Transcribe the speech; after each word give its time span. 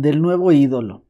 Del 0.00 0.22
nuevo 0.22 0.52
ídolo. 0.52 1.04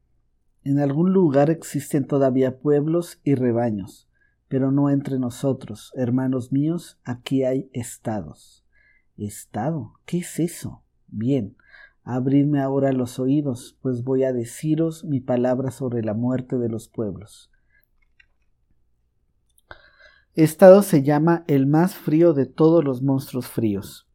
En 0.63 0.79
algún 0.79 1.13
lugar 1.13 1.51
existen 1.51 2.07
todavía 2.07 2.57
pueblos 2.57 3.19
y 3.23 3.35
rebaños, 3.35 4.09
pero 4.47 4.71
no 4.71 4.89
entre 4.89 5.19
nosotros, 5.19 5.91
hermanos 5.95 6.51
míos, 6.51 6.97
aquí 7.03 7.43
hay 7.43 7.69
estados. 7.71 8.65
¿Estado? 9.15 9.93
¿Qué 10.07 10.17
es 10.17 10.39
eso? 10.39 10.81
Bien, 11.05 11.55
abridme 12.03 12.61
ahora 12.61 12.91
los 12.91 13.19
oídos, 13.19 13.77
pues 13.83 14.03
voy 14.03 14.23
a 14.23 14.33
deciros 14.33 15.05
mi 15.05 15.19
palabra 15.19 15.69
sobre 15.69 16.01
la 16.01 16.15
muerte 16.15 16.57
de 16.57 16.69
los 16.69 16.87
pueblos. 16.87 17.51
Estado 20.33 20.81
se 20.81 21.03
llama 21.03 21.43
el 21.45 21.67
más 21.67 21.93
frío 21.93 22.33
de 22.33 22.47
todos 22.47 22.83
los 22.83 23.03
monstruos 23.03 23.45
fríos. 23.45 24.09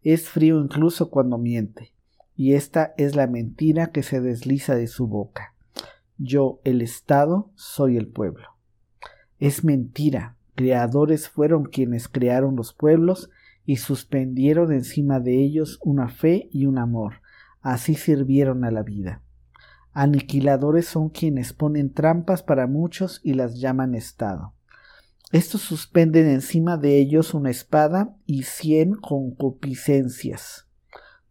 Es 0.00 0.28
frío 0.28 0.60
incluso 0.60 1.10
cuando 1.10 1.38
miente, 1.38 1.92
y 2.36 2.54
esta 2.54 2.94
es 2.96 3.14
la 3.14 3.26
mentira 3.26 3.88
que 3.88 4.02
se 4.02 4.20
desliza 4.20 4.74
de 4.74 4.86
su 4.86 5.06
boca. 5.06 5.54
Yo, 6.18 6.60
el 6.64 6.82
Estado, 6.82 7.50
soy 7.54 7.96
el 7.96 8.08
pueblo. 8.08 8.48
Es 9.38 9.64
mentira. 9.64 10.36
Creadores 10.54 11.28
fueron 11.28 11.64
quienes 11.64 12.08
crearon 12.08 12.54
los 12.56 12.72
pueblos 12.72 13.30
y 13.64 13.76
suspendieron 13.76 14.72
encima 14.72 15.20
de 15.20 15.42
ellos 15.42 15.78
una 15.82 16.08
fe 16.08 16.48
y 16.52 16.66
un 16.66 16.78
amor. 16.78 17.14
Así 17.60 17.94
sirvieron 17.94 18.64
a 18.64 18.70
la 18.70 18.82
vida. 18.82 19.22
Aniquiladores 19.92 20.86
son 20.86 21.10
quienes 21.10 21.52
ponen 21.52 21.92
trampas 21.92 22.42
para 22.42 22.66
muchos 22.66 23.20
y 23.22 23.34
las 23.34 23.60
llaman 23.60 23.94
Estado. 23.94 24.54
Estos 25.32 25.62
suspenden 25.62 26.28
encima 26.28 26.76
de 26.76 26.98
ellos 26.98 27.34
una 27.34 27.50
espada 27.50 28.14
y 28.26 28.42
cien 28.42 28.94
concupiscencias. 28.94 30.66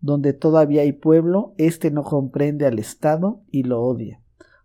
Donde 0.02 0.34
todavía 0.34 0.82
hay 0.82 0.94
pueblo, 0.94 1.54
éste 1.58 1.92
no 1.92 2.04
comprende 2.04 2.66
al 2.66 2.80
Estado 2.80 3.42
y 3.52 3.64
lo 3.64 3.82
odia, 3.82 4.20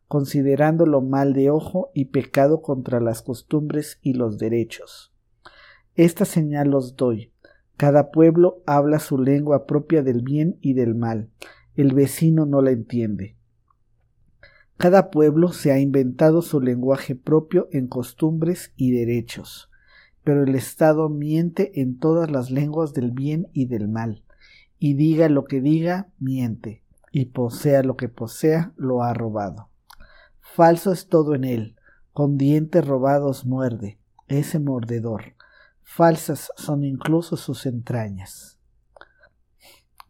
considerándolo 0.09 1.03
mal 1.03 1.35
de 1.35 1.51
ojo 1.51 1.91
y 1.95 2.07
pecado 2.07 2.63
contra 2.63 3.01
las 3.01 3.23
costumbres 3.23 3.99
y 4.03 4.15
los 4.15 4.39
derechos. 4.39 5.13
Esta 5.95 6.25
señal 6.25 6.75
os 6.75 6.97
doy. 6.97 7.33
Cada 7.77 8.11
pueblo 8.11 8.63
habla 8.67 8.99
su 8.99 9.19
lengua 9.19 9.67
propia 9.67 10.03
del 10.03 10.23
bien 10.23 10.57
y 10.63 10.73
del 10.73 10.95
mal. 10.95 11.31
El 11.75 11.93
vecino 11.93 12.47
no 12.47 12.63
la 12.63 12.71
entiende. 12.71 13.37
Cada 14.79 15.11
pueblo 15.11 15.53
se 15.53 15.73
ha 15.73 15.79
inventado 15.79 16.43
su 16.43 16.61
lenguaje 16.61 17.15
propio 17.15 17.69
en 17.73 17.87
costumbres 17.87 18.73
y 18.77 18.91
derechos, 18.93 19.71
pero 20.23 20.43
el 20.43 20.55
Estado 20.55 21.09
miente 21.09 21.81
en 21.81 21.99
todas 21.99 22.31
las 22.31 22.51
lenguas 22.51 22.93
del 22.93 23.11
bien 23.11 23.49
y 23.55 23.67
del 23.67 23.89
mal, 23.89 24.23
y 24.79 24.95
diga 24.95 25.29
lo 25.29 25.45
que 25.45 25.61
diga, 25.61 26.11
miente, 26.19 26.83
y 27.13 27.27
posea 27.27 27.83
lo 27.83 27.97
que 27.97 28.09
posea, 28.09 28.73
lo 28.77 29.03
ha 29.03 29.15
robado. 29.15 29.71
Falso 30.41 30.93
es 30.93 31.09
todo 31.09 31.35
en 31.35 31.45
él, 31.45 31.77
con 32.13 32.37
dientes 32.37 32.87
robados 32.87 33.47
muerde, 33.47 33.99
ese 34.29 34.59
mordedor. 34.59 35.35
Falsas 35.83 36.51
son 36.57 36.85
incluso 36.85 37.37
sus 37.37 37.67
entrañas. 37.67 38.59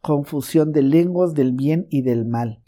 Confusión 0.00 0.72
de 0.72 0.82
lenguas 0.82 1.34
del 1.34 1.52
bien 1.52 1.86
y 1.90 2.02
del 2.02 2.24
mal 2.26 2.62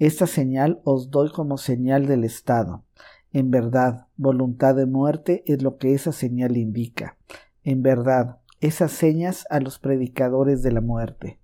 esta 0.00 0.26
señal 0.26 0.80
os 0.84 1.10
doy 1.10 1.30
como 1.30 1.58
señal 1.58 2.06
del 2.06 2.24
Estado. 2.24 2.86
En 3.32 3.50
verdad, 3.50 4.06
voluntad 4.16 4.74
de 4.74 4.86
muerte 4.86 5.42
es 5.44 5.62
lo 5.62 5.76
que 5.76 5.92
esa 5.92 6.10
señal 6.10 6.56
indica. 6.56 7.18
En 7.64 7.82
verdad, 7.82 8.38
esas 8.60 8.92
señas 8.92 9.46
a 9.48 9.58
los 9.58 9.78
predicadores 9.78 10.62
de 10.62 10.72
la 10.72 10.82
muerte. 10.82 11.40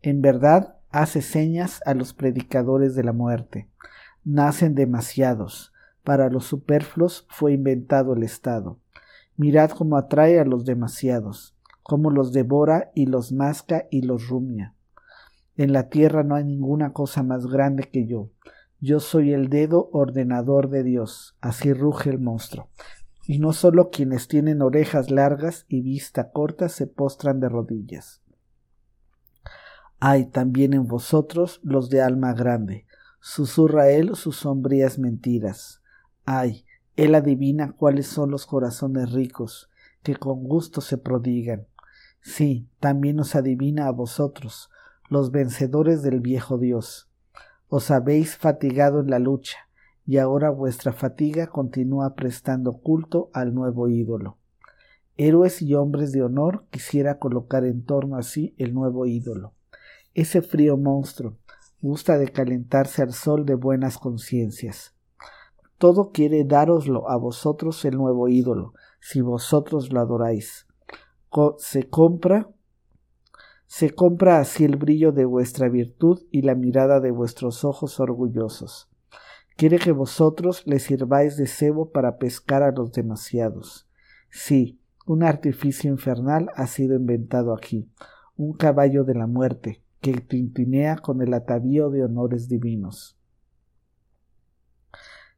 En 0.00 0.22
verdad, 0.22 0.76
hace 0.90 1.20
señas 1.20 1.80
a 1.84 1.92
los 1.92 2.14
predicadores 2.14 2.94
de 2.94 3.04
la 3.04 3.12
muerte. 3.12 3.68
Nacen 4.24 4.74
demasiados. 4.74 5.72
Para 6.02 6.30
los 6.30 6.46
superfluos 6.46 7.26
fue 7.28 7.52
inventado 7.52 8.14
el 8.14 8.22
Estado. 8.22 8.78
Mirad 9.36 9.70
cómo 9.70 9.98
atrae 9.98 10.40
a 10.40 10.44
los 10.44 10.64
demasiados, 10.64 11.54
cómo 11.82 12.10
los 12.10 12.32
devora 12.32 12.90
y 12.94 13.06
los 13.06 13.32
masca 13.32 13.86
y 13.90 14.02
los 14.02 14.28
rumia. 14.28 14.74
En 15.56 15.72
la 15.72 15.90
tierra 15.90 16.22
no 16.22 16.36
hay 16.36 16.44
ninguna 16.44 16.92
cosa 16.92 17.22
más 17.22 17.46
grande 17.46 17.84
que 17.84 18.06
yo. 18.06 18.30
Yo 18.80 19.00
soy 19.00 19.32
el 19.32 19.48
dedo 19.48 19.88
ordenador 19.92 20.68
de 20.68 20.84
Dios. 20.84 21.36
Así 21.40 21.72
ruge 21.72 22.10
el 22.10 22.18
monstruo. 22.18 22.68
Y 23.26 23.38
no 23.38 23.52
solo 23.52 23.90
quienes 23.90 24.28
tienen 24.28 24.62
orejas 24.62 25.10
largas 25.10 25.66
y 25.68 25.80
vista 25.80 26.30
corta 26.30 26.68
se 26.68 26.86
postran 26.86 27.40
de 27.40 27.48
rodillas. 27.48 28.22
Hay 29.98 30.26
también 30.26 30.74
en 30.74 30.86
vosotros 30.86 31.60
los 31.62 31.90
de 31.90 32.02
alma 32.02 32.34
grande. 32.34 32.86
Susurra 33.20 33.88
él 33.90 34.14
sus 34.14 34.36
sombrías 34.36 34.98
mentiras. 34.98 35.82
Ay, 36.24 36.64
él 36.96 37.14
adivina 37.14 37.72
cuáles 37.72 38.06
son 38.06 38.30
los 38.30 38.46
corazones 38.46 39.12
ricos, 39.12 39.70
que 40.02 40.16
con 40.16 40.44
gusto 40.44 40.80
se 40.80 40.98
prodigan. 40.98 41.66
Sí, 42.20 42.68
también 42.80 43.20
os 43.20 43.34
adivina 43.34 43.86
a 43.86 43.92
vosotros, 43.92 44.70
los 45.08 45.30
vencedores 45.30 46.02
del 46.02 46.20
viejo 46.20 46.58
Dios. 46.58 47.08
Os 47.68 47.90
habéis 47.90 48.36
fatigado 48.36 49.00
en 49.00 49.10
la 49.10 49.18
lucha, 49.18 49.65
y 50.06 50.18
ahora 50.18 50.50
vuestra 50.50 50.92
fatiga 50.92 51.48
continúa 51.48 52.14
prestando 52.14 52.78
culto 52.78 53.28
al 53.32 53.54
nuevo 53.54 53.88
ídolo. 53.88 54.38
Héroes 55.16 55.62
y 55.62 55.74
hombres 55.74 56.12
de 56.12 56.22
honor 56.22 56.64
quisiera 56.70 57.18
colocar 57.18 57.64
en 57.64 57.84
torno 57.84 58.16
a 58.16 58.22
sí 58.22 58.54
el 58.58 58.72
nuevo 58.72 59.06
ídolo. 59.06 59.54
Ese 60.14 60.42
frío 60.42 60.76
monstruo 60.76 61.36
gusta 61.80 62.18
de 62.18 62.28
calentarse 62.28 63.02
al 63.02 63.12
sol 63.12 63.44
de 63.44 63.54
buenas 63.54 63.98
conciencias. 63.98 64.94
Todo 65.78 66.10
quiere 66.12 66.44
dároslo 66.44 67.10
a 67.10 67.16
vosotros 67.16 67.84
el 67.84 67.96
nuevo 67.96 68.28
ídolo, 68.28 68.74
si 69.00 69.20
vosotros 69.20 69.92
lo 69.92 70.00
adoráis. 70.00 70.66
se 71.58 71.88
compra 71.88 72.48
se 73.66 73.90
compra 73.90 74.38
así 74.38 74.64
el 74.64 74.76
brillo 74.76 75.10
de 75.10 75.24
vuestra 75.24 75.68
virtud 75.68 76.22
y 76.30 76.42
la 76.42 76.54
mirada 76.54 77.00
de 77.00 77.10
vuestros 77.10 77.64
ojos 77.64 77.98
orgullosos. 77.98 78.88
Quiere 79.56 79.78
que 79.78 79.90
vosotros 79.90 80.66
le 80.66 80.78
sirváis 80.78 81.38
de 81.38 81.46
cebo 81.46 81.90
para 81.90 82.18
pescar 82.18 82.62
a 82.62 82.72
los 82.72 82.92
demasiados. 82.92 83.88
Sí, 84.28 84.78
un 85.06 85.22
artificio 85.22 85.90
infernal 85.90 86.50
ha 86.56 86.66
sido 86.66 86.94
inventado 86.94 87.54
aquí, 87.54 87.88
un 88.36 88.52
caballo 88.52 89.04
de 89.04 89.14
la 89.14 89.26
muerte, 89.26 89.82
que 90.02 90.20
tintinea 90.20 90.96
con 90.96 91.22
el 91.22 91.32
atavío 91.32 91.88
de 91.88 92.04
honores 92.04 92.50
divinos. 92.50 93.18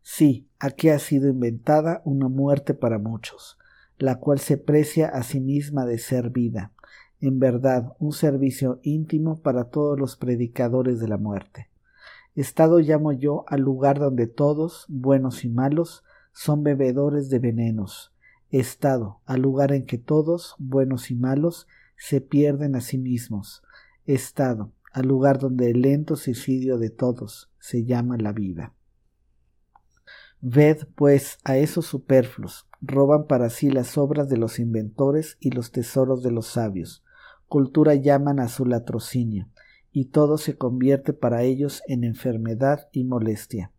Sí, 0.03 0.49
aquí 0.59 0.89
ha 0.89 0.99
sido 0.99 1.29
inventada 1.29 2.03
una 2.05 2.29
muerte 2.29 2.75
para 2.75 2.99
muchos, 2.99 3.57
la 3.99 4.19
cual 4.19 4.41
se 4.41 4.57
precia 4.57 5.09
a 5.09 5.23
sí 5.23 5.39
misma 5.39 5.87
de 5.87 5.99
ser 5.99 6.31
vida, 6.31 6.73
en 7.21 7.39
verdad 7.39 7.95
un 8.01 8.13
servicio 8.13 8.81
íntimo 8.83 9.41
para 9.43 9.71
todos 9.71 9.97
los 9.97 10.17
predicadores 10.17 10.99
de 10.99 11.07
la 11.07 11.19
muerte. 11.19 11.69
Estado 12.35 12.79
llamo 12.79 13.13
yo 13.13 13.45
al 13.49 13.63
lugar 13.63 13.99
donde 13.99 14.27
todos, 14.27 14.85
buenos 14.89 15.45
y 15.45 15.49
malos, 15.49 16.05
son 16.33 16.63
bebedores 16.63 17.31
de 17.31 17.39
venenos. 17.39 18.13
Estado 18.51 19.21
al 19.27 19.43
lugar 19.43 19.73
en 19.73 19.87
que 19.87 19.99
todos, 19.99 20.55
buenos 20.59 21.11
y 21.11 21.15
malos, 21.15 21.67
se 21.97 22.21
pierden 22.21 22.77
a 22.77 22.81
sí 22.81 22.97
mismos. 22.97 23.63
Estado 24.07 24.73
al 24.93 25.07
lugar 25.07 25.39
donde 25.39 25.71
el 25.71 25.83
lento 25.83 26.17
suicidio 26.17 26.79
de 26.79 26.91
todos 26.91 27.51
se 27.59 27.85
llama 27.85 28.17
la 28.17 28.33
vida. 28.33 28.73
Ved, 30.41 30.87
pues, 30.95 31.39
a 31.43 31.57
esos 31.57 31.87
superfluos, 31.87 32.69
roban 32.81 33.27
para 33.27 33.51
sí 33.51 33.71
las 33.71 33.99
obras 33.99 34.29
de 34.29 34.37
los 34.37 34.61
inventores 34.61 35.37
y 35.41 35.51
los 35.51 35.73
tesoros 35.73 36.23
de 36.23 36.31
los 36.31 36.47
sabios, 36.47 37.03
cultura 37.49 37.95
llaman 37.95 38.39
a 38.39 38.49
su 38.49 38.65
latrocinio, 38.65 39.49
y 39.93 40.07
todo 40.07 40.39
se 40.39 40.57
convierte 40.57 41.13
para 41.13 41.43
ellos 41.43 41.83
en 41.87 42.05
enfermedad 42.05 42.89
y 42.93 43.05
molestia. 43.05 43.73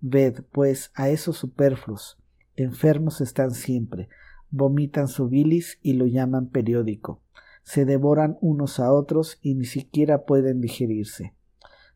Ved, 0.00 0.42
pues, 0.52 0.92
a 0.94 1.08
esos 1.08 1.36
superfluos, 1.36 2.18
enfermos 2.54 3.20
están 3.20 3.52
siempre, 3.52 4.08
vomitan 4.50 5.08
su 5.08 5.28
bilis 5.28 5.78
y 5.82 5.94
lo 5.94 6.06
llaman 6.06 6.48
periódico, 6.48 7.22
se 7.62 7.84
devoran 7.84 8.38
unos 8.40 8.80
a 8.80 8.92
otros 8.92 9.38
y 9.42 9.54
ni 9.54 9.64
siquiera 9.64 10.24
pueden 10.24 10.60
digerirse. 10.60 11.34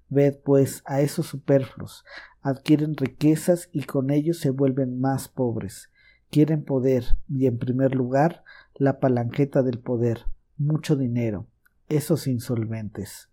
Ved, 0.08 0.36
pues, 0.44 0.82
a 0.84 1.00
esos 1.00 1.26
superfluos, 1.26 2.04
adquieren 2.42 2.96
riquezas 2.96 3.68
y 3.72 3.84
con 3.84 4.10
ellos 4.10 4.38
se 4.38 4.50
vuelven 4.50 5.00
más 5.00 5.28
pobres, 5.28 5.90
quieren 6.30 6.64
poder 6.64 7.04
y, 7.28 7.46
en 7.46 7.58
primer 7.58 7.94
lugar, 7.94 8.42
la 8.74 8.98
palanqueta 8.98 9.62
del 9.62 9.78
poder, 9.78 10.26
mucho 10.58 10.96
dinero, 10.96 11.46
esos 11.88 12.26
insolventes. 12.26 13.31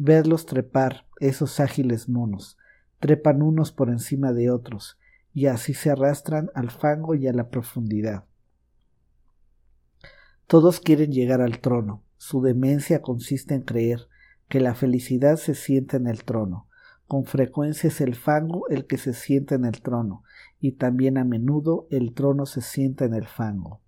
Vedlos 0.00 0.46
trepar, 0.46 1.06
esos 1.18 1.58
ágiles 1.58 2.08
monos, 2.08 2.56
trepan 3.00 3.42
unos 3.42 3.72
por 3.72 3.90
encima 3.90 4.32
de 4.32 4.48
otros, 4.48 4.96
y 5.34 5.46
así 5.46 5.74
se 5.74 5.90
arrastran 5.90 6.50
al 6.54 6.70
fango 6.70 7.16
y 7.16 7.26
a 7.26 7.32
la 7.32 7.50
profundidad. 7.50 8.24
Todos 10.46 10.78
quieren 10.78 11.10
llegar 11.10 11.40
al 11.40 11.58
trono, 11.58 12.04
su 12.16 12.40
demencia 12.40 13.02
consiste 13.02 13.56
en 13.56 13.62
creer 13.62 14.06
que 14.48 14.60
la 14.60 14.76
felicidad 14.76 15.34
se 15.34 15.56
sienta 15.56 15.96
en 15.96 16.06
el 16.06 16.22
trono. 16.22 16.68
Con 17.08 17.24
frecuencia 17.24 17.88
es 17.88 18.00
el 18.00 18.14
fango 18.14 18.68
el 18.68 18.86
que 18.86 18.98
se 18.98 19.12
sienta 19.14 19.56
en 19.56 19.64
el 19.64 19.82
trono, 19.82 20.22
y 20.60 20.72
también 20.72 21.18
a 21.18 21.24
menudo 21.24 21.88
el 21.90 22.14
trono 22.14 22.46
se 22.46 22.60
sienta 22.60 23.04
en 23.04 23.14
el 23.14 23.26
fango. 23.26 23.80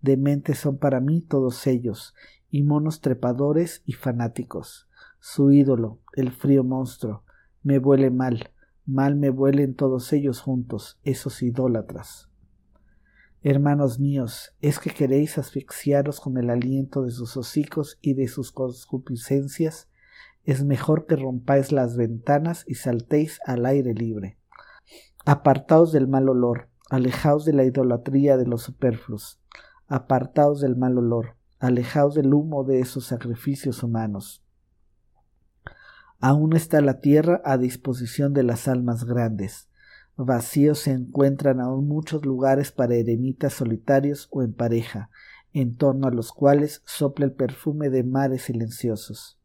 Dementes 0.00 0.58
son 0.58 0.78
para 0.78 0.98
mí 0.98 1.20
todos 1.20 1.64
ellos, 1.68 2.12
y 2.50 2.64
monos 2.64 3.00
trepadores 3.00 3.82
y 3.86 3.92
fanáticos. 3.92 4.88
Su 5.26 5.52
ídolo, 5.52 6.00
el 6.12 6.32
frío 6.32 6.64
monstruo, 6.64 7.24
me 7.62 7.78
huele 7.78 8.10
mal, 8.10 8.50
mal 8.84 9.16
me 9.16 9.30
huelen 9.30 9.74
todos 9.74 10.12
ellos 10.12 10.42
juntos, 10.42 11.00
esos 11.02 11.42
idólatras. 11.42 12.28
Hermanos 13.40 13.98
míos, 13.98 14.54
¿es 14.60 14.78
que 14.78 14.90
queréis 14.90 15.38
asfixiaros 15.38 16.20
con 16.20 16.36
el 16.36 16.50
aliento 16.50 17.04
de 17.04 17.10
sus 17.10 17.38
hocicos 17.38 17.98
y 18.02 18.12
de 18.12 18.28
sus 18.28 18.52
concupiscencias? 18.52 19.88
Es 20.44 20.62
mejor 20.62 21.06
que 21.06 21.16
rompáis 21.16 21.72
las 21.72 21.96
ventanas 21.96 22.66
y 22.68 22.74
saltéis 22.74 23.40
al 23.46 23.64
aire 23.64 23.94
libre. 23.94 24.36
Apartaos 25.24 25.90
del 25.90 26.06
mal 26.06 26.28
olor, 26.28 26.68
alejaos 26.90 27.46
de 27.46 27.54
la 27.54 27.64
idolatría 27.64 28.36
de 28.36 28.46
los 28.46 28.60
superfluos, 28.60 29.40
apartaos 29.86 30.60
del 30.60 30.76
mal 30.76 30.98
olor, 30.98 31.38
alejaos 31.60 32.14
del 32.14 32.34
humo 32.34 32.62
de 32.62 32.80
esos 32.80 33.06
sacrificios 33.06 33.82
humanos. 33.82 34.43
Aún 36.26 36.56
está 36.56 36.80
la 36.80 37.00
tierra 37.00 37.42
a 37.44 37.58
disposición 37.58 38.32
de 38.32 38.44
las 38.44 38.66
almas 38.66 39.04
grandes, 39.04 39.68
Vacíos 40.16 40.78
se 40.78 40.92
encuentran 40.92 41.60
aún 41.60 41.86
muchos 41.86 42.24
lugares 42.24 42.72
para 42.72 42.94
eremitas 42.94 43.52
solitarios 43.52 44.28
o 44.30 44.42
en 44.42 44.54
pareja, 44.54 45.10
en 45.52 45.76
torno 45.76 46.06
a 46.06 46.10
los 46.10 46.32
cuales 46.32 46.80
sopla 46.86 47.26
el 47.26 47.32
perfume 47.32 47.90
de 47.90 48.04
mares 48.04 48.42
silenciosos. 48.42 49.38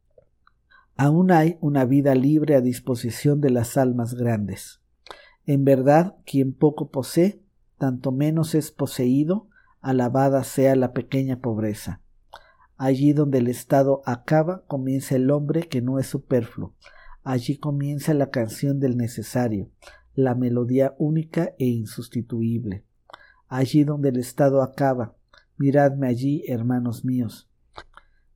Aún 0.95 1.31
hay 1.31 1.57
una 1.59 1.83
vida 1.83 2.15
libre 2.15 2.55
a 2.55 2.61
disposición 2.61 3.41
de 3.41 3.49
las 3.49 3.75
almas 3.75 4.13
grandes. 4.13 4.79
En 5.45 5.65
verdad, 5.65 6.15
quien 6.25 6.53
poco 6.53 6.91
posee, 6.91 7.41
tanto 7.77 8.13
menos 8.13 8.55
es 8.55 8.71
poseído, 8.71 9.49
alabada 9.81 10.45
sea 10.45 10.77
la 10.77 10.93
pequeña 10.93 11.41
pobreza. 11.41 11.99
Allí 12.79 13.11
donde 13.11 13.39
el 13.39 13.49
Estado 13.49 14.01
acaba, 14.05 14.63
comienza 14.65 15.17
el 15.17 15.31
hombre 15.31 15.67
que 15.67 15.81
no 15.81 15.99
es 15.99 16.07
superfluo. 16.07 16.75
Allí 17.25 17.57
comienza 17.57 18.13
la 18.13 18.29
canción 18.29 18.79
del 18.79 18.95
necesario, 18.95 19.69
la 20.15 20.33
melodía 20.33 20.95
única 20.97 21.53
e 21.59 21.65
insustituible. 21.65 22.85
Allí 23.49 23.83
donde 23.83 24.07
el 24.07 24.17
Estado 24.17 24.61
acaba, 24.61 25.17
miradme 25.57 26.07
allí, 26.07 26.45
hermanos 26.47 27.03
míos. 27.03 27.49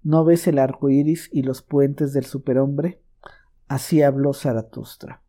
¿No 0.02 0.26
ves 0.26 0.46
el 0.48 0.60
arco 0.60 0.90
iris 0.90 1.30
y 1.32 1.44
los 1.44 1.62
puentes 1.62 2.12
del 2.12 2.26
superhombre? 2.26 3.02
Así 3.70 4.02
habló 4.02 4.34
Zaratustra. 4.34 5.23